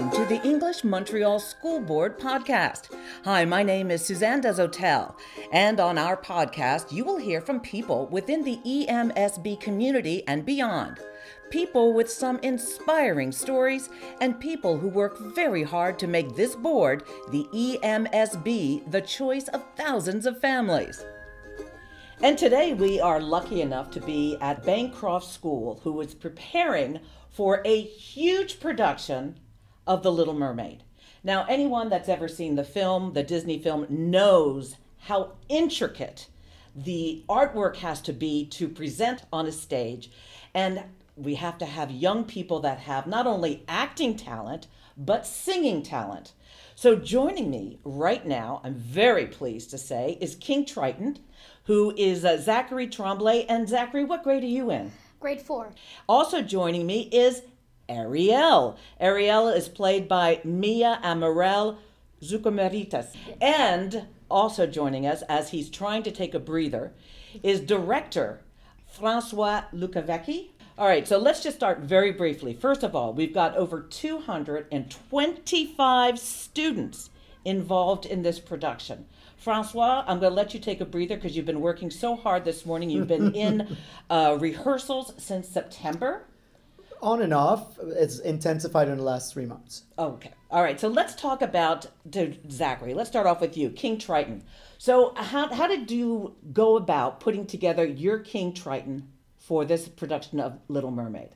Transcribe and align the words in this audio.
Welcome 0.00 0.18
to 0.18 0.34
the 0.34 0.48
English 0.48 0.82
Montreal 0.82 1.38
School 1.40 1.78
Board 1.78 2.18
podcast. 2.18 2.88
Hi, 3.22 3.44
my 3.44 3.62
name 3.62 3.90
is 3.90 4.02
Suzanne 4.02 4.40
Deshotel, 4.40 5.14
and 5.52 5.78
on 5.78 5.98
our 5.98 6.16
podcast, 6.16 6.90
you 6.90 7.04
will 7.04 7.18
hear 7.18 7.42
from 7.42 7.60
people 7.60 8.06
within 8.06 8.42
the 8.42 8.60
EMSB 8.64 9.60
community 9.60 10.26
and 10.26 10.46
beyond. 10.46 11.00
People 11.50 11.92
with 11.92 12.10
some 12.10 12.38
inspiring 12.38 13.30
stories, 13.30 13.90
and 14.22 14.40
people 14.40 14.78
who 14.78 14.88
work 14.88 15.18
very 15.34 15.62
hard 15.62 15.98
to 15.98 16.06
make 16.06 16.34
this 16.34 16.56
board, 16.56 17.04
the 17.30 17.44
EMSB, 17.52 18.90
the 18.90 19.02
choice 19.02 19.48
of 19.48 19.62
thousands 19.76 20.24
of 20.24 20.40
families. 20.40 21.04
And 22.22 22.38
today 22.38 22.72
we 22.72 23.02
are 23.02 23.20
lucky 23.20 23.60
enough 23.60 23.90
to 23.90 24.00
be 24.00 24.38
at 24.40 24.64
Bancroft 24.64 25.26
School, 25.26 25.78
who 25.84 26.00
is 26.00 26.14
preparing 26.14 27.00
for 27.28 27.60
a 27.66 27.82
huge 27.82 28.60
production 28.60 29.38
of 29.86 30.02
The 30.02 30.12
Little 30.12 30.34
Mermaid. 30.34 30.82
Now, 31.22 31.44
anyone 31.48 31.88
that's 31.88 32.08
ever 32.08 32.28
seen 32.28 32.54
the 32.54 32.64
film, 32.64 33.12
the 33.12 33.22
Disney 33.22 33.58
film, 33.58 33.86
knows 33.88 34.76
how 35.00 35.32
intricate 35.48 36.28
the 36.74 37.24
artwork 37.28 37.76
has 37.76 38.00
to 38.02 38.12
be 38.12 38.46
to 38.46 38.68
present 38.68 39.22
on 39.32 39.46
a 39.46 39.52
stage. 39.52 40.10
And 40.54 40.84
we 41.16 41.34
have 41.34 41.58
to 41.58 41.66
have 41.66 41.90
young 41.90 42.24
people 42.24 42.60
that 42.60 42.78
have 42.78 43.06
not 43.06 43.26
only 43.26 43.64
acting 43.68 44.16
talent, 44.16 44.66
but 44.96 45.26
singing 45.26 45.82
talent. 45.82 46.32
So, 46.74 46.96
joining 46.96 47.50
me 47.50 47.78
right 47.84 48.24
now, 48.26 48.60
I'm 48.64 48.74
very 48.74 49.26
pleased 49.26 49.70
to 49.70 49.78
say, 49.78 50.16
is 50.20 50.34
King 50.34 50.64
Triton, 50.64 51.18
who 51.64 51.92
is 51.96 52.24
uh, 52.24 52.38
Zachary 52.38 52.86
Tremblay. 52.86 53.44
And 53.46 53.68
Zachary, 53.68 54.04
what 54.04 54.22
grade 54.22 54.42
are 54.42 54.46
you 54.46 54.70
in? 54.70 54.92
Grade 55.20 55.42
four. 55.42 55.74
Also 56.08 56.40
joining 56.40 56.86
me 56.86 57.02
is 57.12 57.42
Ariel. 57.90 58.78
Ariel 58.98 59.48
is 59.48 59.68
played 59.68 60.08
by 60.08 60.40
Mia 60.44 60.98
Amarel 61.02 61.76
Zucameritas. 62.22 63.14
And 63.40 64.06
also 64.30 64.66
joining 64.66 65.06
us 65.06 65.22
as 65.22 65.50
he's 65.50 65.68
trying 65.68 66.02
to 66.04 66.10
take 66.10 66.32
a 66.34 66.38
breather 66.38 66.92
is 67.42 67.60
director 67.60 68.40
Francois 68.86 69.64
Lukavecki. 69.74 70.52
All 70.78 70.86
right, 70.86 71.06
so 71.06 71.18
let's 71.18 71.42
just 71.42 71.56
start 71.56 71.80
very 71.80 72.12
briefly. 72.12 72.54
First 72.54 72.82
of 72.82 72.96
all, 72.96 73.12
we've 73.12 73.34
got 73.34 73.54
over 73.56 73.82
225 73.82 76.18
students 76.18 77.10
involved 77.44 78.06
in 78.06 78.22
this 78.22 78.40
production. 78.40 79.04
Francois, 79.36 80.04
I'm 80.06 80.20
going 80.20 80.30
to 80.30 80.36
let 80.36 80.54
you 80.54 80.60
take 80.60 80.80
a 80.80 80.86
breather 80.86 81.16
because 81.16 81.36
you've 81.36 81.44
been 81.46 81.60
working 81.60 81.90
so 81.90 82.16
hard 82.16 82.44
this 82.44 82.64
morning. 82.64 82.88
You've 82.90 83.08
been 83.08 83.34
in 83.46 83.76
uh, 84.08 84.38
rehearsals 84.40 85.12
since 85.18 85.48
September. 85.48 86.24
On 87.02 87.22
and 87.22 87.32
off. 87.32 87.78
It's 87.82 88.18
intensified 88.18 88.88
in 88.88 88.98
the 88.98 89.02
last 89.02 89.32
three 89.32 89.46
months. 89.46 89.84
Okay. 89.98 90.32
All 90.50 90.62
right. 90.62 90.78
So 90.78 90.88
let's 90.88 91.14
talk 91.14 91.42
about 91.42 91.86
to 92.12 92.36
Zachary. 92.50 92.94
Let's 92.94 93.08
start 93.08 93.26
off 93.26 93.40
with 93.40 93.56
you, 93.56 93.70
King 93.70 93.98
Triton. 93.98 94.44
So 94.78 95.14
how, 95.16 95.52
how 95.52 95.66
did 95.66 95.90
you 95.90 96.36
go 96.52 96.76
about 96.76 97.20
putting 97.20 97.46
together 97.46 97.84
your 97.86 98.18
King 98.18 98.52
Triton 98.52 99.08
for 99.38 99.64
this 99.64 99.88
production 99.88 100.40
of 100.40 100.58
Little 100.68 100.90
Mermaid? 100.90 101.30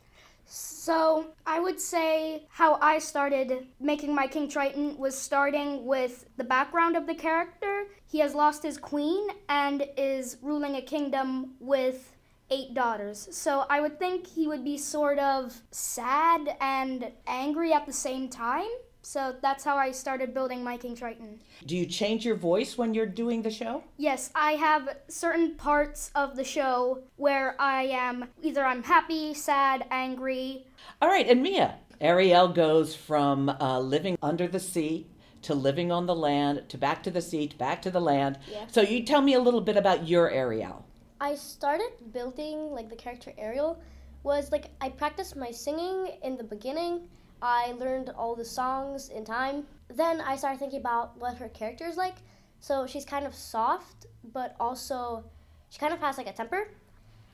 So, 0.47 1.29
I 1.47 1.59
would 1.59 1.81
say 1.81 2.47
how 2.51 2.79
I 2.81 2.99
started 2.99 3.67
making 3.81 4.15
my 4.15 4.27
King 4.27 4.49
Triton 4.49 4.97
was 4.99 5.17
starting 5.17 5.87
with 5.87 6.27
the 6.37 6.45
background 6.45 6.97
of 6.97 7.07
the 7.07 7.15
character. 7.15 7.87
He 8.07 8.19
has 8.19 8.35
lost 8.35 8.63
his 8.63 8.77
queen 8.77 9.27
and 9.49 9.87
is 9.97 10.37
ruling 10.43 10.77
a 10.77 10.83
kingdom 10.83 11.55
with 11.61 12.14
eight 12.51 12.75
daughters. 12.75 13.29
So, 13.31 13.67
I 13.71 13.81
would 13.81 13.99
think 13.99 14.27
he 14.27 14.47
would 14.47 14.65
be 14.65 14.79
sort 14.79 15.19
of 15.19 15.63
sad 15.71 16.57
and 16.61 17.13
angry 17.27 17.73
at 17.73 17.87
the 17.87 17.93
same 17.93 18.29
time. 18.29 18.69
So 19.07 19.35
that's 19.43 19.65
how 19.65 19.77
I 19.77 19.91
started 19.91 20.33
building 20.33 20.65
my 20.65 20.79
King 20.79 20.97
Triton. 20.97 21.41
Do 21.67 21.77
you 21.77 21.85
change 21.85 22.25
your 22.25 22.37
voice 22.37 22.79
when 22.79 22.95
you're 22.95 23.05
doing 23.05 23.43
the 23.43 23.51
show? 23.51 23.85
Yes, 23.99 24.31
I 24.35 24.53
have 24.53 24.97
certain 25.09 25.57
parts 25.57 26.11
of 26.15 26.37
the 26.37 26.45
show 26.45 27.03
where 27.17 27.55
I 27.61 27.83
am 27.83 28.29
either 28.43 28.65
I'm 28.65 28.83
happy, 28.83 29.35
sad, 29.35 29.85
angry. 29.91 30.67
All 31.03 31.09
right, 31.09 31.29
and 31.29 31.43
Mia. 31.43 31.77
Ariel 32.01 32.49
goes 32.49 32.95
from 32.95 33.49
uh, 33.49 33.79
living 33.79 34.17
under 34.23 34.49
the 34.49 34.61
sea 34.61 35.07
to 35.43 35.55
living 35.55 35.93
on 35.93 36.07
the 36.07 36.15
land 36.15 36.63
to 36.71 36.79
back 36.79 37.03
to 37.03 37.11
the 37.11 37.21
sea 37.21 37.47
to 37.47 37.57
back 37.57 37.83
to 37.83 37.91
the 37.91 38.01
land. 38.01 38.39
Yeah. 38.51 38.67
So 38.71 38.81
you 38.81 39.05
tell 39.05 39.21
me 39.21 39.35
a 39.35 39.41
little 39.41 39.61
bit 39.61 39.77
about 39.77 40.09
your 40.09 40.31
Ariel. 40.31 40.87
I 41.21 41.35
started 41.35 41.91
building 42.13 42.71
like 42.71 42.89
the 42.89 42.97
character 42.97 43.33
Ariel 43.39 43.81
was 44.23 44.51
like 44.53 44.71
I 44.81 44.89
practiced 44.89 45.37
my 45.37 45.51
singing 45.51 46.19
in 46.23 46.37
the 46.37 46.45
beginning 46.45 47.09
I 47.45 47.73
learned 47.73 48.11
all 48.17 48.35
the 48.35 48.45
songs 48.45 49.11
in 49.11 49.23
time. 49.23 49.65
Then 49.89 50.23
I 50.23 50.35
started 50.37 50.59
thinking 50.59 50.81
about 50.81 51.19
what 51.19 51.37
her 51.37 51.51
character 51.51 51.87
is 51.87 51.99
like. 51.99 52.15
So 52.59 52.87
she's 52.87 53.05
kind 53.05 53.27
of 53.27 53.35
soft, 53.35 54.07
but 54.33 54.57
also 54.59 55.25
she 55.69 55.79
kind 55.79 55.93
of 55.93 56.01
has 56.01 56.17
like 56.17 56.27
a 56.27 56.33
temper 56.33 56.69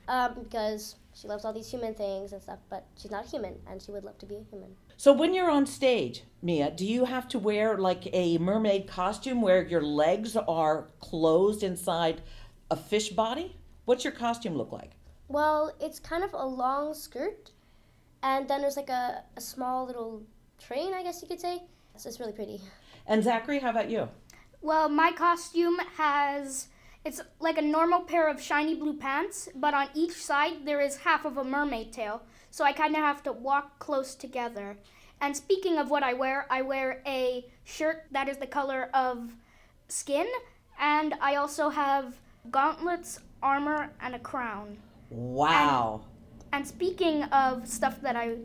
um, 0.09 0.35
because 0.43 0.95
she 1.13 1.29
loves 1.29 1.45
all 1.45 1.53
these 1.53 1.71
human 1.71 1.93
things 1.93 2.33
and 2.33 2.41
stuff, 2.41 2.59
but 2.69 2.85
she's 2.97 3.09
not 3.09 3.25
human 3.25 3.55
and 3.69 3.81
she 3.81 3.91
would 3.91 4.03
love 4.03 4.17
to 4.17 4.25
be 4.25 4.35
a 4.35 4.43
human. 4.49 4.75
So 4.97 5.13
when 5.13 5.33
you're 5.33 5.49
on 5.49 5.65
stage, 5.65 6.23
Mia, 6.41 6.71
do 6.71 6.85
you 6.85 7.05
have 7.05 7.29
to 7.29 7.39
wear 7.39 7.77
like 7.77 8.09
a 8.11 8.37
mermaid 8.37 8.87
costume 8.87 9.41
where 9.41 9.65
your 9.65 9.81
legs 9.81 10.35
are 10.35 10.89
closed 10.99 11.63
inside 11.63 12.21
a 12.69 12.75
fish 12.75 13.09
body? 13.09 13.55
What's 13.91 14.05
your 14.05 14.13
costume 14.13 14.55
look 14.55 14.71
like? 14.71 14.91
Well, 15.27 15.75
it's 15.81 15.99
kind 15.99 16.23
of 16.23 16.33
a 16.33 16.45
long 16.45 16.93
skirt 16.93 17.51
and 18.23 18.47
then 18.47 18.61
there's 18.61 18.77
like 18.77 18.87
a, 18.87 19.21
a 19.35 19.41
small 19.41 19.85
little 19.85 20.23
train, 20.57 20.93
I 20.93 21.03
guess 21.03 21.21
you 21.21 21.27
could 21.27 21.41
say. 21.41 21.63
So 21.97 22.07
it's 22.07 22.17
really 22.17 22.31
pretty. 22.31 22.61
And 23.05 23.21
Zachary, 23.21 23.59
how 23.59 23.69
about 23.69 23.89
you? 23.89 24.07
Well, 24.61 24.87
my 24.87 25.11
costume 25.11 25.77
has 25.97 26.69
it's 27.03 27.19
like 27.41 27.57
a 27.57 27.61
normal 27.61 27.99
pair 28.03 28.29
of 28.29 28.41
shiny 28.41 28.75
blue 28.75 28.95
pants, 28.95 29.49
but 29.55 29.73
on 29.73 29.89
each 29.93 30.13
side 30.13 30.65
there 30.65 30.79
is 30.79 30.95
half 30.95 31.25
of 31.25 31.35
a 31.35 31.43
mermaid 31.43 31.91
tail. 31.91 32.21
So 32.49 32.63
I 32.63 32.71
kind 32.71 32.95
of 32.95 33.01
have 33.01 33.21
to 33.23 33.33
walk 33.33 33.79
close 33.79 34.15
together. 34.15 34.77
And 35.19 35.35
speaking 35.35 35.77
of 35.77 35.89
what 35.89 36.01
I 36.01 36.13
wear, 36.13 36.47
I 36.49 36.61
wear 36.61 37.03
a 37.05 37.45
shirt 37.65 38.05
that 38.11 38.29
is 38.29 38.37
the 38.37 38.47
color 38.47 38.89
of 38.93 39.35
skin, 39.89 40.27
and 40.79 41.13
I 41.19 41.35
also 41.35 41.67
have 41.67 42.15
gauntlets, 42.49 43.19
armor, 43.41 43.91
and 44.01 44.15
a 44.15 44.19
crown. 44.19 44.77
Wow. 45.09 46.01
And 46.53 46.67
speaking 46.67 47.23
of 47.23 47.67
stuff 47.67 48.01
that 48.01 48.15
I 48.15 48.37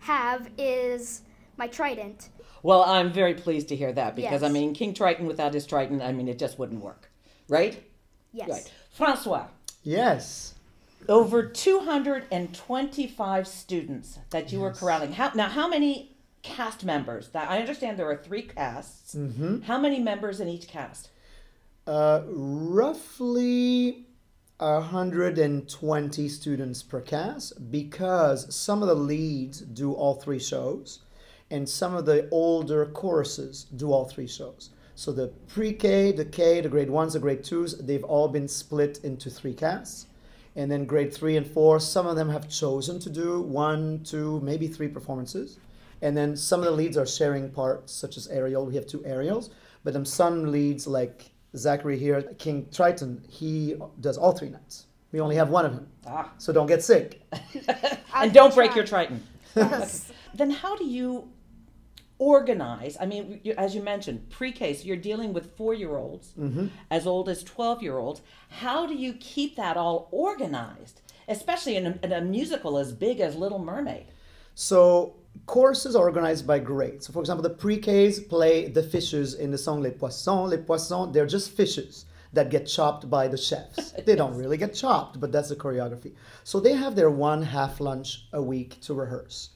have 0.00 0.48
is 0.58 1.22
my 1.56 1.66
trident. 1.66 2.28
Well, 2.62 2.82
I'm 2.84 3.12
very 3.12 3.34
pleased 3.34 3.68
to 3.68 3.76
hear 3.76 3.92
that 3.92 4.16
because 4.16 4.42
Yes. 4.42 4.42
I 4.42 4.48
mean, 4.52 4.74
King 4.74 4.94
Triton 4.94 5.26
without 5.26 5.54
his 5.54 5.66
Triton, 5.66 6.00
I 6.02 6.12
mean, 6.12 6.28
it 6.28 6.38
just 6.38 6.58
wouldn't 6.58 6.82
work, 6.82 7.10
right? 7.48 7.82
Yes. 8.32 8.48
Right. 8.48 8.72
Francois, 8.92 9.46
Yes. 9.82 10.54
over 11.08 11.44
225 11.46 13.48
students 13.48 14.18
that 14.30 14.52
you 14.52 14.60
were 14.60 14.72
corralling. 14.72 15.12
How, 15.12 15.30
now, 15.34 15.48
how 15.48 15.68
many 15.68 16.16
cast 16.42 16.84
members? 16.84 17.28
That 17.30 17.48
I 17.50 17.58
understand 17.60 17.98
there 17.98 18.10
are 18.10 18.16
three 18.16 18.42
casts. 18.42 19.14
Mm-hmm. 19.14 19.62
How 19.62 19.78
many 19.78 20.00
members 20.00 20.40
in 20.40 20.48
each 20.48 20.68
cast? 20.68 21.10
Uh, 21.86 22.22
roughly 22.26 24.07
120 24.58 26.28
students 26.28 26.82
per 26.82 27.00
cast 27.00 27.70
because 27.70 28.52
some 28.54 28.82
of 28.82 28.88
the 28.88 28.94
leads 28.94 29.60
do 29.60 29.92
all 29.92 30.14
three 30.14 30.40
shows 30.40 31.00
and 31.50 31.68
some 31.68 31.94
of 31.94 32.06
the 32.06 32.28
older 32.30 32.86
choruses 32.86 33.66
do 33.76 33.92
all 33.92 34.04
three 34.04 34.26
shows. 34.26 34.70
So 34.96 35.12
the 35.12 35.28
pre-K, 35.46 36.10
the 36.10 36.24
K, 36.24 36.60
the 36.60 36.68
grade 36.68 36.90
ones, 36.90 37.12
the 37.12 37.20
grade 37.20 37.44
twos, 37.44 37.78
they've 37.78 38.02
all 38.02 38.26
been 38.26 38.48
split 38.48 38.98
into 39.04 39.30
three 39.30 39.54
casts. 39.54 40.06
And 40.56 40.68
then 40.68 40.86
grade 40.86 41.14
three 41.14 41.36
and 41.36 41.46
four, 41.46 41.78
some 41.78 42.08
of 42.08 42.16
them 42.16 42.28
have 42.30 42.48
chosen 42.48 42.98
to 43.00 43.10
do 43.10 43.40
one, 43.40 44.02
two, 44.02 44.40
maybe 44.40 44.66
three 44.66 44.88
performances. 44.88 45.58
And 46.02 46.16
then 46.16 46.36
some 46.36 46.60
of 46.60 46.66
the 46.66 46.72
leads 46.72 46.96
are 46.96 47.06
sharing 47.06 47.48
parts, 47.50 47.92
such 47.92 48.16
as 48.16 48.26
Ariel. 48.26 48.66
We 48.66 48.74
have 48.74 48.88
two 48.88 49.04
Ariels, 49.04 49.50
but 49.84 49.92
then 49.92 50.04
some 50.04 50.50
leads 50.50 50.88
like 50.88 51.30
Zachary 51.58 51.98
here, 51.98 52.22
King 52.38 52.66
Triton, 52.72 53.22
he 53.28 53.76
does 54.00 54.16
all 54.16 54.32
three 54.32 54.50
nights. 54.50 54.86
We 55.12 55.20
only 55.20 55.36
have 55.36 55.48
one 55.50 55.64
of 55.64 55.72
him, 55.72 55.88
Ah. 56.06 56.30
so 56.38 56.52
don't 56.52 56.66
get 56.66 56.82
sick. 56.82 57.22
and 58.14 58.32
don't 58.32 58.54
break 58.54 58.74
your 58.74 58.84
Triton. 58.86 59.22
then 59.54 60.50
how 60.50 60.76
do 60.76 60.84
you 60.84 61.28
organize? 62.18 62.96
I 63.00 63.06
mean, 63.06 63.40
you- 63.42 63.54
as 63.56 63.74
you 63.74 63.82
mentioned, 63.82 64.28
pre-K, 64.30 64.74
so 64.74 64.84
you're 64.84 64.96
dealing 64.96 65.32
with 65.32 65.56
four-year-olds 65.56 66.34
as 66.90 67.06
old 67.06 67.28
as 67.28 67.44
12-year-olds. 67.44 68.20
How 68.50 68.86
do 68.86 68.94
you 68.94 69.12
keep 69.14 69.56
that 69.56 69.76
all 69.76 70.08
organized, 70.10 71.00
especially 71.28 71.76
in 71.76 71.86
a, 71.86 71.98
in 72.02 72.12
a 72.12 72.20
musical 72.20 72.76
as 72.78 72.92
big 72.92 73.20
as 73.20 73.36
Little 73.36 73.58
Mermaid? 73.60 74.06
So 74.54 75.14
courses 75.48 75.96
are 75.96 76.04
organized 76.04 76.46
by 76.46 76.60
grade. 76.60 77.02
So 77.02 77.12
for 77.12 77.20
example, 77.20 77.42
the 77.42 77.50
pre-Ks 77.50 78.20
play 78.20 78.68
the 78.68 78.82
fishes 78.82 79.34
in 79.34 79.50
the 79.50 79.58
song 79.58 79.82
Les 79.82 79.90
Poissons. 79.90 80.50
Les 80.50 80.58
Poissons, 80.58 81.12
they're 81.12 81.26
just 81.26 81.50
fishes 81.50 82.04
that 82.34 82.50
get 82.50 82.66
chopped 82.66 83.08
by 83.10 83.26
the 83.26 83.38
chefs. 83.38 83.94
They 84.06 84.14
don't 84.14 84.36
really 84.36 84.58
get 84.58 84.74
chopped, 84.74 85.18
but 85.18 85.32
that's 85.32 85.48
the 85.48 85.56
choreography. 85.56 86.12
So 86.44 86.60
they 86.60 86.74
have 86.74 86.94
their 86.94 87.10
one 87.10 87.42
half 87.42 87.80
lunch 87.80 88.26
a 88.32 88.42
week 88.42 88.78
to 88.82 88.94
rehearse. 88.94 89.50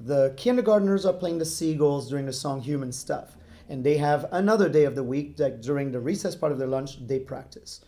The 0.00 0.34
kindergartners 0.36 1.06
are 1.06 1.12
playing 1.12 1.38
the 1.38 1.44
seagulls 1.44 2.08
during 2.08 2.26
the 2.26 2.32
song 2.32 2.60
Human 2.60 2.92
Stuff. 2.92 3.36
And 3.68 3.84
they 3.84 3.98
have 3.98 4.26
another 4.32 4.68
day 4.68 4.84
of 4.84 4.94
the 4.94 5.04
week 5.04 5.36
that 5.36 5.62
during 5.62 5.92
the 5.92 6.00
recess 6.00 6.34
part 6.34 6.52
of 6.52 6.58
their 6.58 6.68
lunch, 6.68 7.06
they 7.06 7.20
practice. 7.20 7.80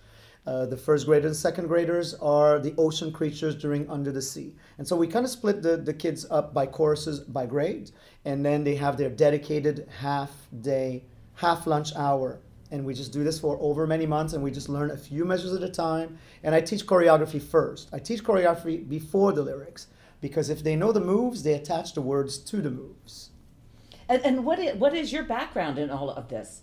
Uh, 0.47 0.65
the 0.67 0.77
first 0.77 1.07
graders 1.07 1.27
and 1.27 1.37
second 1.37 1.67
graders 1.67 2.15
are 2.15 2.59
the 2.59 2.75
ocean 2.79 3.13
creatures 3.13 3.55
during 3.55 3.89
Under 3.91 4.11
the 4.11 4.23
Sea. 4.23 4.55
And 4.79 4.89
so 4.89 4.97
we 4.97 5.07
kind 5.07 5.25
of 5.25 5.31
split 5.31 5.63
the, 5.63 5.77
the 5.77 5.93
kids 5.93 6.27
up 6.31 6.55
by 6.55 6.67
courses 6.67 7.21
by 7.21 7.47
grade, 7.47 7.91
and 8.25 8.45
then 8.45 8.65
they 8.65 8.75
have 8.77 8.97
their 8.97 9.11
dedicated 9.11 9.87
half 10.01 10.31
day, 10.61 11.05
half 11.35 11.67
lunch 11.67 11.95
hour. 11.95 12.41
And 12.73 12.85
we 12.85 12.95
just 12.95 13.13
do 13.13 13.23
this 13.23 13.39
for 13.39 13.59
over 13.61 13.87
many 13.87 14.07
months, 14.07 14.33
and 14.33 14.43
we 14.43 14.51
just 14.51 14.69
learn 14.69 14.93
a 14.93 14.97
few 14.97 15.25
measures 15.25 15.53
at 15.53 15.63
a 15.63 15.69
time. 15.69 16.19
And 16.43 16.55
I 16.55 16.61
teach 16.61 16.87
choreography 16.87 17.43
first. 17.43 17.91
I 17.93 17.99
teach 17.99 18.25
choreography 18.25 18.89
before 18.89 19.33
the 19.33 19.43
lyrics, 19.43 19.89
because 20.21 20.49
if 20.49 20.63
they 20.63 20.77
know 20.77 20.93
the 20.93 21.01
moves, 21.01 21.43
they 21.43 21.55
attach 21.55 21.93
the 21.95 22.01
words 22.01 22.39
to 22.39 22.63
the 22.63 22.71
moves. 22.71 23.31
And, 24.09 24.25
and 24.25 24.45
what, 24.45 24.59
is, 24.59 24.75
what 24.77 24.95
is 24.95 25.13
your 25.13 25.25
background 25.25 25.79
in 25.79 25.91
all 25.91 26.11
of 26.11 26.29
this? 26.29 26.63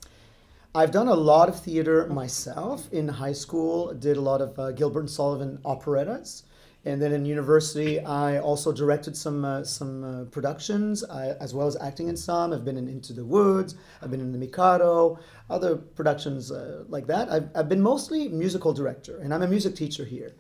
I've 0.75 0.91
done 0.91 1.07
a 1.07 1.15
lot 1.15 1.49
of 1.49 1.59
theater 1.59 2.07
myself. 2.07 2.91
In 2.91 3.07
high 3.07 3.33
school, 3.33 3.93
did 3.93 4.17
a 4.17 4.21
lot 4.21 4.41
of 4.41 4.57
uh, 4.59 4.71
Gilbert 4.71 5.01
and 5.01 5.09
Sullivan 5.09 5.59
operettas, 5.63 6.43
and 6.85 7.01
then 7.01 7.11
in 7.13 7.25
university, 7.25 7.99
I 7.99 8.39
also 8.39 8.71
directed 8.71 9.15
some 9.17 9.43
uh, 9.43 9.63
some 9.63 10.03
uh, 10.03 10.25
productions 10.25 11.03
as 11.03 11.53
well 11.53 11.67
as 11.67 11.77
acting 11.81 12.09
in 12.09 12.17
some. 12.17 12.53
I've 12.53 12.63
been 12.63 12.77
in 12.77 12.87
Into 12.87 13.13
the 13.13 13.25
Woods. 13.25 13.75
I've 14.01 14.11
been 14.11 14.21
in 14.21 14.31
The 14.31 14.37
Mikado, 14.37 15.19
other 15.49 15.75
productions 15.75 16.51
uh, 16.51 16.83
like 16.87 17.07
that. 17.07 17.31
I've, 17.31 17.49
I've 17.55 17.69
been 17.69 17.81
mostly 17.81 18.27
musical 18.27 18.73
director, 18.73 19.19
and 19.19 19.33
I'm 19.33 19.41
a 19.41 19.47
music 19.47 19.75
teacher 19.75 20.05
here. 20.05 20.35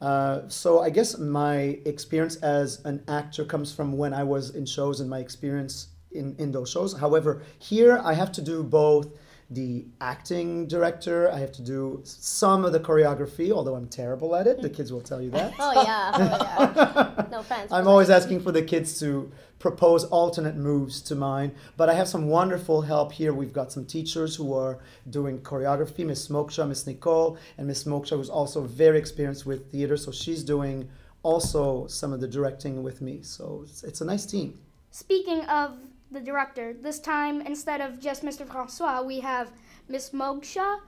Uh, 0.00 0.48
so 0.48 0.80
I 0.80 0.90
guess 0.90 1.18
my 1.18 1.78
experience 1.84 2.36
as 2.36 2.82
an 2.84 3.02
actor 3.08 3.44
comes 3.44 3.72
from 3.72 3.96
when 3.96 4.14
I 4.14 4.24
was 4.24 4.54
in 4.54 4.64
shows 4.64 5.00
and 5.00 5.10
my 5.10 5.18
experience 5.18 5.88
in, 6.12 6.34
in 6.38 6.52
those 6.52 6.70
shows. 6.70 6.98
However, 6.98 7.42
here 7.58 8.00
I 8.02 8.14
have 8.14 8.32
to 8.32 8.42
do 8.42 8.62
both 8.62 9.08
the 9.50 9.84
acting 10.00 10.66
director. 10.68 11.30
I 11.30 11.38
have 11.40 11.52
to 11.52 11.62
do 11.62 12.00
some 12.04 12.64
of 12.64 12.72
the 12.72 12.80
choreography, 12.80 13.50
although 13.50 13.74
I'm 13.74 13.88
terrible 13.88 14.36
at 14.36 14.46
it. 14.46 14.62
The 14.62 14.70
kids 14.70 14.92
will 14.92 15.00
tell 15.00 15.20
you 15.20 15.30
that. 15.30 15.54
Oh 15.58 15.72
yeah, 15.82 16.12
oh, 16.14 17.14
yeah. 17.16 17.26
no 17.30 17.40
offense. 17.40 17.72
I'm 17.72 17.88
always 17.88 18.10
asking 18.10 18.40
for 18.40 18.52
the 18.52 18.62
kids 18.62 19.00
to 19.00 19.30
propose 19.58 20.04
alternate 20.04 20.56
moves 20.56 21.02
to 21.02 21.14
mine, 21.14 21.52
but 21.76 21.88
I 21.88 21.94
have 21.94 22.08
some 22.08 22.28
wonderful 22.28 22.82
help 22.82 23.12
here. 23.12 23.32
We've 23.32 23.52
got 23.52 23.72
some 23.72 23.84
teachers 23.84 24.36
who 24.36 24.54
are 24.54 24.78
doing 25.10 25.40
choreography, 25.40 26.06
Miss 26.06 26.28
Moksha, 26.28 26.66
Miss 26.66 26.86
Nicole, 26.86 27.36
and 27.58 27.66
Miss 27.66 27.84
Moksha 27.84 28.16
was 28.16 28.30
also 28.30 28.62
very 28.62 28.98
experienced 28.98 29.46
with 29.46 29.70
theater, 29.70 29.96
so 29.96 30.12
she's 30.12 30.44
doing 30.44 30.88
also 31.22 31.86
some 31.88 32.12
of 32.12 32.20
the 32.20 32.28
directing 32.28 32.82
with 32.82 33.02
me. 33.02 33.20
So 33.22 33.62
it's, 33.64 33.82
it's 33.82 34.00
a 34.00 34.04
nice 34.04 34.24
team. 34.24 34.58
Speaking 34.90 35.44
of 35.44 35.76
the 36.10 36.20
director. 36.20 36.72
This 36.72 36.98
time, 36.98 37.40
instead 37.40 37.80
of 37.80 38.00
just 38.00 38.22
Mr. 38.22 38.46
Francois, 38.46 39.02
we 39.02 39.20
have 39.20 39.52
Miss 39.88 40.10
Moksha, 40.10 40.80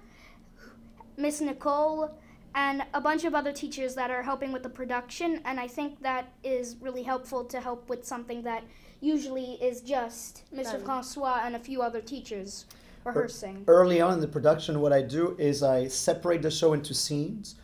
Miss 1.16 1.40
Nicole, 1.40 2.10
and 2.54 2.84
a 2.92 3.00
bunch 3.00 3.24
of 3.24 3.34
other 3.34 3.52
teachers 3.52 3.94
that 3.94 4.10
are 4.10 4.22
helping 4.22 4.52
with 4.52 4.62
the 4.62 4.68
production. 4.68 5.40
And 5.44 5.58
I 5.58 5.68
think 5.68 6.02
that 6.02 6.32
is 6.42 6.76
really 6.80 7.02
helpful 7.02 7.44
to 7.44 7.60
help 7.60 7.88
with 7.88 8.04
something 8.04 8.42
that 8.42 8.64
usually 9.00 9.54
is 9.54 9.80
just 9.80 10.42
Mr. 10.54 10.82
Francois 10.82 11.40
and 11.44 11.56
a 11.56 11.58
few 11.58 11.82
other 11.82 12.00
teachers 12.00 12.66
er, 13.06 13.10
rehearsing. 13.10 13.64
Early 13.66 14.00
on 14.00 14.14
in 14.14 14.20
the 14.20 14.28
production, 14.28 14.80
what 14.80 14.92
I 14.92 15.02
do 15.02 15.34
is 15.38 15.62
I 15.62 15.88
separate 15.88 16.42
the 16.42 16.50
show 16.50 16.72
into 16.72 16.94
scenes. 16.94 17.56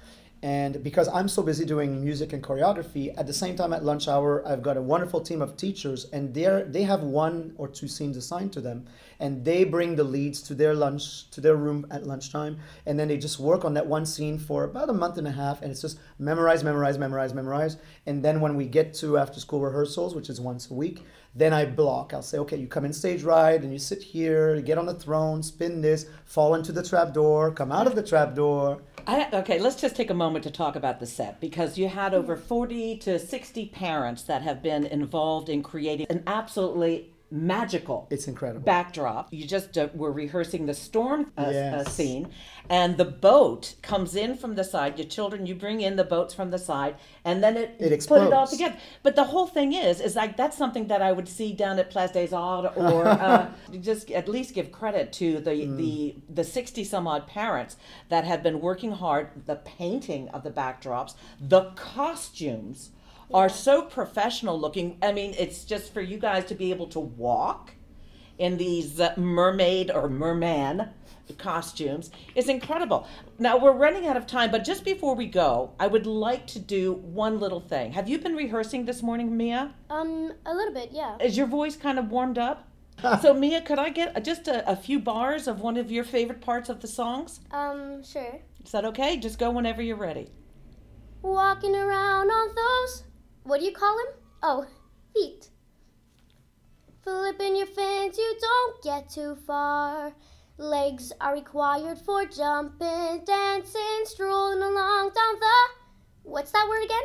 And 0.42 0.84
because 0.84 1.08
I'm 1.08 1.28
so 1.28 1.42
busy 1.42 1.64
doing 1.64 2.00
music 2.00 2.32
and 2.32 2.40
choreography, 2.40 3.12
at 3.18 3.26
the 3.26 3.32
same 3.32 3.56
time 3.56 3.72
at 3.72 3.84
lunch 3.84 4.06
hour, 4.06 4.46
I've 4.46 4.62
got 4.62 4.76
a 4.76 4.80
wonderful 4.80 5.20
team 5.20 5.42
of 5.42 5.56
teachers, 5.56 6.06
and 6.12 6.32
they 6.32 6.64
they 6.68 6.82
have 6.84 7.02
one 7.02 7.54
or 7.56 7.66
two 7.66 7.88
scenes 7.88 8.16
assigned 8.16 8.52
to 8.52 8.60
them, 8.60 8.86
and 9.18 9.44
they 9.44 9.64
bring 9.64 9.96
the 9.96 10.04
leads 10.04 10.40
to 10.42 10.54
their 10.54 10.74
lunch 10.74 11.28
to 11.32 11.40
their 11.40 11.56
room 11.56 11.86
at 11.90 12.06
lunchtime, 12.06 12.58
and 12.86 12.96
then 12.96 13.08
they 13.08 13.16
just 13.16 13.40
work 13.40 13.64
on 13.64 13.74
that 13.74 13.88
one 13.88 14.06
scene 14.06 14.38
for 14.38 14.62
about 14.62 14.88
a 14.88 14.92
month 14.92 15.18
and 15.18 15.26
a 15.26 15.32
half, 15.32 15.60
and 15.60 15.72
it's 15.72 15.80
just 15.80 15.98
memorize, 16.20 16.62
memorize, 16.62 16.98
memorize, 16.98 17.34
memorize, 17.34 17.76
and 18.06 18.24
then 18.24 18.40
when 18.40 18.54
we 18.54 18.66
get 18.66 18.94
to 18.94 19.18
after 19.18 19.40
school 19.40 19.60
rehearsals, 19.60 20.14
which 20.14 20.30
is 20.30 20.40
once 20.40 20.70
a 20.70 20.74
week, 20.74 21.02
then 21.34 21.52
I 21.52 21.64
block. 21.64 22.14
I'll 22.14 22.22
say, 22.22 22.38
okay, 22.38 22.56
you 22.56 22.66
come 22.66 22.84
in 22.84 22.92
stage 22.92 23.22
right, 23.22 23.60
and 23.60 23.72
you 23.72 23.78
sit 23.78 24.02
here, 24.02 24.54
you 24.54 24.62
get 24.62 24.78
on 24.78 24.86
the 24.86 24.94
throne, 24.94 25.42
spin 25.42 25.80
this, 25.80 26.06
fall 26.24 26.54
into 26.54 26.72
the 26.72 26.82
trap 26.82 27.12
door, 27.12 27.52
come 27.52 27.70
out 27.70 27.86
of 27.86 27.94
the 27.94 28.02
trap 28.02 28.34
door 28.34 28.80
I, 29.08 29.26
okay, 29.32 29.58
let's 29.58 29.80
just 29.80 29.96
take 29.96 30.10
a 30.10 30.14
moment 30.14 30.44
to 30.44 30.50
talk 30.50 30.76
about 30.76 31.00
the 31.00 31.06
set 31.06 31.40
because 31.40 31.78
you 31.78 31.88
had 31.88 32.12
over 32.12 32.36
40 32.36 32.98
to 32.98 33.18
60 33.18 33.66
parents 33.68 34.22
that 34.24 34.42
have 34.42 34.62
been 34.62 34.84
involved 34.84 35.48
in 35.48 35.62
creating 35.62 36.06
an 36.10 36.22
absolutely 36.26 37.10
magical 37.30 38.06
it's 38.10 38.26
incredible 38.26 38.64
backdrop 38.64 39.30
you 39.32 39.46
just 39.46 39.76
uh, 39.76 39.88
were 39.92 40.10
rehearsing 40.10 40.64
the 40.64 40.72
storm 40.72 41.30
uh, 41.36 41.42
uh 41.42 41.50
yes. 41.50 41.86
uh, 41.86 41.90
scene 41.90 42.28
and 42.70 42.96
the 42.96 43.04
boat 43.04 43.74
comes 43.82 44.16
in 44.16 44.34
from 44.34 44.54
the 44.54 44.64
side 44.64 44.98
your 44.98 45.06
children 45.06 45.44
you 45.44 45.54
bring 45.54 45.82
in 45.82 45.96
the 45.96 46.04
boats 46.04 46.32
from 46.32 46.50
the 46.50 46.58
side 46.58 46.96
and 47.26 47.42
then 47.42 47.56
it, 47.56 47.76
it 47.78 47.92
explodes. 47.92 48.24
put 48.24 48.32
it 48.32 48.34
all 48.34 48.46
together 48.46 48.76
but 49.02 49.14
the 49.14 49.24
whole 49.24 49.46
thing 49.46 49.74
is 49.74 50.00
is 50.00 50.16
like 50.16 50.38
that's 50.38 50.56
something 50.56 50.86
that 50.86 51.02
i 51.02 51.12
would 51.12 51.28
see 51.28 51.52
down 51.52 51.78
at 51.78 51.90
place 51.90 52.10
des 52.12 52.34
arts 52.34 52.74
or 52.76 53.06
uh, 53.06 53.46
just 53.80 54.10
at 54.10 54.26
least 54.26 54.54
give 54.54 54.72
credit 54.72 55.12
to 55.12 55.38
the 55.40 55.50
mm. 55.50 55.76
the 55.76 56.14
the 56.30 56.44
60 56.44 56.82
some 56.84 57.06
odd 57.06 57.26
parents 57.26 57.76
that 58.08 58.24
have 58.24 58.42
been 58.42 58.60
working 58.60 58.92
hard 58.92 59.28
the 59.44 59.56
painting 59.56 60.30
of 60.30 60.44
the 60.44 60.50
backdrops 60.50 61.14
the 61.38 61.72
costumes 61.76 62.90
are 63.32 63.48
so 63.48 63.82
professional 63.82 64.58
looking. 64.58 64.98
I 65.02 65.12
mean, 65.12 65.34
it's 65.38 65.64
just 65.64 65.92
for 65.92 66.00
you 66.00 66.18
guys 66.18 66.44
to 66.46 66.54
be 66.54 66.70
able 66.70 66.86
to 66.88 67.00
walk 67.00 67.72
in 68.38 68.56
these 68.56 69.00
uh, 69.00 69.12
mermaid 69.16 69.90
or 69.90 70.08
merman 70.08 70.90
costumes 71.36 72.10
is 72.34 72.48
incredible. 72.48 73.06
Now 73.38 73.58
we're 73.58 73.72
running 73.72 74.06
out 74.06 74.16
of 74.16 74.26
time, 74.26 74.50
but 74.50 74.64
just 74.64 74.84
before 74.84 75.14
we 75.14 75.26
go, 75.26 75.72
I 75.78 75.86
would 75.86 76.06
like 76.06 76.46
to 76.48 76.58
do 76.58 76.94
one 76.94 77.38
little 77.38 77.60
thing. 77.60 77.92
Have 77.92 78.08
you 78.08 78.18
been 78.18 78.34
rehearsing 78.34 78.86
this 78.86 79.02
morning, 79.02 79.36
Mia? 79.36 79.74
Um, 79.90 80.32
a 80.46 80.54
little 80.54 80.72
bit, 80.72 80.90
yeah. 80.92 81.18
Is 81.20 81.36
your 81.36 81.46
voice 81.46 81.76
kind 81.76 81.98
of 81.98 82.10
warmed 82.10 82.38
up? 82.38 82.68
so 83.22 83.32
Mia, 83.34 83.60
could 83.60 83.78
I 83.78 83.90
get 83.90 84.24
just 84.24 84.48
a, 84.48 84.68
a, 84.68 84.74
few 84.74 84.98
bars 84.98 85.46
of 85.46 85.60
one 85.60 85.76
of 85.76 85.90
your 85.90 86.02
favorite 86.02 86.40
parts 86.40 86.68
of 86.68 86.80
the 86.80 86.88
songs? 86.88 87.40
Um, 87.52 88.02
sure. 88.02 88.40
Is 88.64 88.72
that 88.72 88.84
okay? 88.86 89.16
Just 89.16 89.38
go 89.38 89.50
whenever 89.50 89.82
you're 89.82 89.96
ready. 89.96 90.32
Walking 91.22 91.76
around 91.76 92.30
on 92.30 92.54
those 92.54 93.04
what 93.48 93.60
do 93.60 93.66
you 93.66 93.72
call 93.72 93.98
him? 93.98 94.06
Oh, 94.42 94.66
feet. 95.14 95.48
Flipping 97.02 97.56
your 97.56 97.66
fins, 97.66 98.18
you 98.18 98.36
don't 98.38 98.82
get 98.82 99.08
too 99.08 99.36
far. 99.46 100.12
Legs 100.58 101.12
are 101.18 101.32
required 101.32 101.98
for 101.98 102.26
jumping, 102.26 103.24
dancing, 103.24 104.02
strolling 104.04 104.62
along 104.62 105.12
down 105.14 105.40
the. 105.40 105.68
What's 106.24 106.52
that 106.52 106.66
word 106.68 106.84
again? 106.84 107.04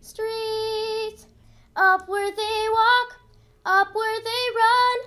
Street. 0.00 1.26
Up 1.74 2.08
where 2.08 2.30
they 2.30 2.66
walk, 2.70 3.18
up 3.64 3.88
where 3.92 4.20
they 4.20 4.44
run, 4.54 4.98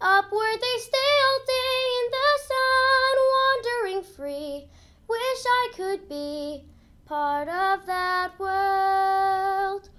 up 0.00 0.32
where 0.32 0.56
they 0.56 0.78
stay 0.80 1.12
all 1.28 1.40
day 1.46 1.82
in 2.00 2.10
the 2.10 2.28
sun, 2.48 3.14
wandering 3.36 4.02
free. 4.16 4.68
Wish 5.08 5.44
I 5.46 5.70
could 5.76 6.08
be 6.08 6.64
part 7.04 7.48
of 7.48 7.86
that 7.86 8.32
world. 8.40 9.90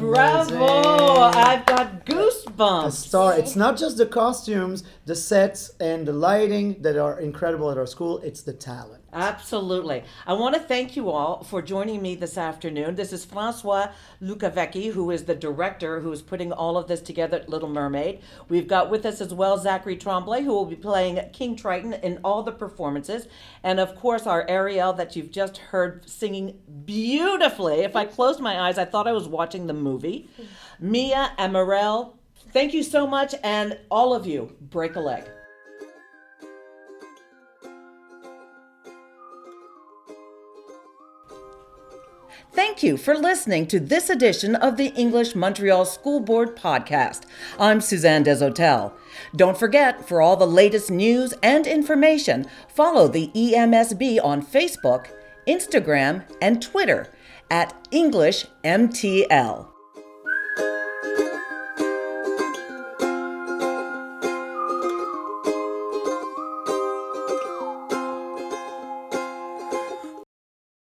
Bravo! 0.00 1.20
I've 1.20 1.66
got 1.66 2.06
goosebumps. 2.06 2.86
A 2.86 2.92
star. 2.92 3.38
It's 3.38 3.54
not 3.54 3.76
just 3.76 3.98
the 3.98 4.06
costumes, 4.06 4.84
the 5.04 5.14
sets, 5.14 5.72
and 5.80 6.08
the 6.08 6.14
lighting 6.14 6.80
that 6.80 6.96
are 6.96 7.20
incredible 7.20 7.70
at 7.70 7.76
our 7.76 7.86
school. 7.86 8.18
It's 8.18 8.40
the 8.42 8.54
talent. 8.54 9.01
Absolutely. 9.14 10.04
I 10.26 10.32
want 10.32 10.54
to 10.54 10.60
thank 10.60 10.96
you 10.96 11.10
all 11.10 11.44
for 11.44 11.60
joining 11.60 12.00
me 12.00 12.14
this 12.14 12.38
afternoon. 12.38 12.94
This 12.94 13.12
is 13.12 13.26
Francois 13.26 13.88
Lucavecchi, 14.22 14.90
who 14.90 15.10
is 15.10 15.24
the 15.24 15.34
director 15.34 16.00
who 16.00 16.10
is 16.12 16.22
putting 16.22 16.50
all 16.50 16.78
of 16.78 16.88
this 16.88 17.02
together 17.02 17.36
at 17.36 17.48
Little 17.50 17.68
Mermaid. 17.68 18.20
We've 18.48 18.66
got 18.66 18.88
with 18.88 19.04
us 19.04 19.20
as 19.20 19.34
well 19.34 19.58
Zachary 19.58 19.98
Tremblay, 19.98 20.44
who 20.44 20.54
will 20.54 20.64
be 20.64 20.76
playing 20.76 21.20
King 21.34 21.56
Triton 21.56 21.92
in 21.92 22.20
all 22.24 22.42
the 22.42 22.52
performances. 22.52 23.28
And 23.62 23.78
of 23.78 23.96
course, 23.96 24.26
our 24.26 24.48
Ariel 24.48 24.94
that 24.94 25.14
you've 25.14 25.30
just 25.30 25.58
heard 25.58 26.08
singing 26.08 26.58
beautifully. 26.86 27.80
If 27.80 27.94
I 27.94 28.06
closed 28.06 28.40
my 28.40 28.62
eyes, 28.62 28.78
I 28.78 28.86
thought 28.86 29.06
I 29.06 29.12
was 29.12 29.28
watching 29.28 29.66
the 29.66 29.74
movie. 29.74 30.30
Mia 30.80 31.32
Amarel, 31.38 32.14
thank 32.52 32.72
you 32.72 32.82
so 32.82 33.06
much. 33.06 33.34
And 33.44 33.78
all 33.90 34.14
of 34.14 34.26
you, 34.26 34.56
break 34.58 34.96
a 34.96 35.00
leg. 35.00 35.28
Thank 42.82 42.90
you 42.90 42.96
for 42.96 43.14
listening 43.16 43.68
to 43.68 43.78
this 43.78 44.10
edition 44.10 44.56
of 44.56 44.76
the 44.76 44.88
English 44.96 45.36
Montreal 45.36 45.84
School 45.84 46.18
Board 46.18 46.56
podcast. 46.56 47.26
I'm 47.56 47.80
Suzanne 47.80 48.24
Deshotel. 48.24 48.92
Don't 49.36 49.56
forget, 49.56 50.08
for 50.08 50.20
all 50.20 50.34
the 50.34 50.48
latest 50.48 50.90
news 50.90 51.32
and 51.44 51.68
information, 51.68 52.44
follow 52.66 53.06
the 53.06 53.30
EMSB 53.36 54.18
on 54.24 54.44
Facebook, 54.44 55.06
Instagram, 55.46 56.24
and 56.42 56.60
Twitter 56.60 57.06
at 57.52 57.72
English 57.92 58.46
MTL. 58.64 59.71